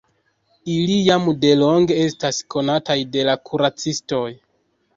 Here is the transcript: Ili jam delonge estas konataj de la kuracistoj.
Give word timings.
Ili 0.75 0.95
jam 1.07 1.27
delonge 1.43 1.99
estas 2.07 2.41
konataj 2.55 2.99
de 3.17 3.29
la 3.31 3.39
kuracistoj. 3.53 4.27